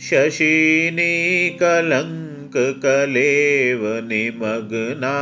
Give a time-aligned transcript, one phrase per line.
[0.00, 1.50] शशिनी
[2.58, 5.14] कलेव निमग्ना।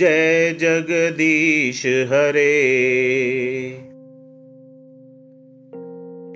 [0.00, 0.28] जय
[0.60, 1.80] जगदीश
[2.12, 2.54] हरे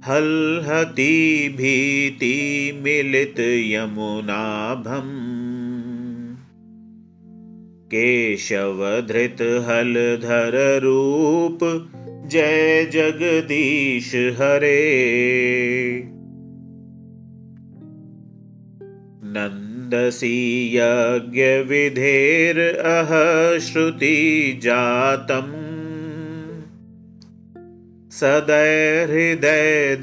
[0.08, 5.32] हल्हति भीति मिलित यमुनाभम्।
[7.86, 11.92] केशवधृत हलधररूप
[12.28, 15.02] जय जगदीश हरे
[19.36, 20.38] नन्दसी
[20.76, 22.60] यज्ञविधेर्
[22.94, 23.12] अह
[23.68, 24.18] श्रुति
[24.64, 25.54] जातम्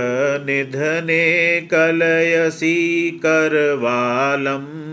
[0.45, 4.85] निधने कलयसि करवालम्।